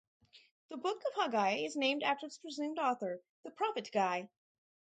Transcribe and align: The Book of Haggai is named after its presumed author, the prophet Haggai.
The 0.69 0.77
Book 0.77 1.03
of 1.05 1.13
Haggai 1.13 1.57
is 1.57 1.75
named 1.75 2.01
after 2.01 2.25
its 2.25 2.39
presumed 2.39 2.79
author, 2.79 3.21
the 3.43 3.51
prophet 3.51 3.85
Haggai. 3.93 4.23